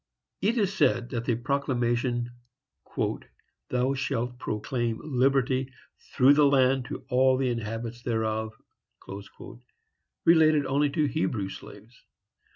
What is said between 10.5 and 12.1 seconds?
only to Hebrew slaves.